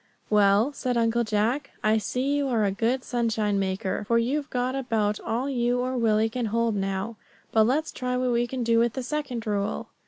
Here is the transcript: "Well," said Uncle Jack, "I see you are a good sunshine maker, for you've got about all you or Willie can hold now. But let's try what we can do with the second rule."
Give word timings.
"Well," 0.31 0.73
said 0.73 0.97
Uncle 0.97 1.23
Jack, 1.23 1.69
"I 1.83 1.99
see 1.99 2.35
you 2.35 2.47
are 2.47 2.65
a 2.65 2.71
good 2.71 3.03
sunshine 3.03 3.59
maker, 3.59 4.03
for 4.07 4.17
you've 4.17 4.49
got 4.49 4.73
about 4.73 5.19
all 5.19 5.47
you 5.47 5.79
or 5.81 5.95
Willie 5.95 6.27
can 6.27 6.47
hold 6.47 6.75
now. 6.75 7.17
But 7.51 7.65
let's 7.67 7.91
try 7.91 8.17
what 8.17 8.31
we 8.31 8.47
can 8.47 8.63
do 8.63 8.79
with 8.79 8.93
the 8.93 9.03
second 9.03 9.45
rule." 9.45 9.89